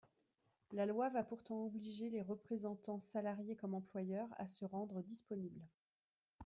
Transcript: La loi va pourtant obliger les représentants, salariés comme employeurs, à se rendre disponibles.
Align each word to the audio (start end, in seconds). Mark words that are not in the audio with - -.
La 0.71 0.87
loi 0.87 1.09
va 1.09 1.21
pourtant 1.21 1.63
obliger 1.63 2.09
les 2.09 2.23
représentants, 2.23 2.99
salariés 2.99 3.55
comme 3.55 3.75
employeurs, 3.75 4.29
à 4.39 4.47
se 4.47 4.65
rendre 4.65 5.03
disponibles. 5.03 5.61